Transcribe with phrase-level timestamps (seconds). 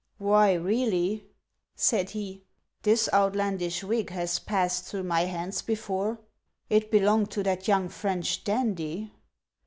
[0.31, 1.27] "Why, really,"
[1.75, 2.41] said he,"
[2.81, 6.17] this outlandish wig has passed through my hands before;
[6.71, 9.11] it belonged to that young French dandy.